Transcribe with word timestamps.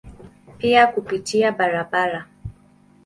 Pia 0.57 0.87
kupitia 0.87 1.51
barabara. 1.51 2.27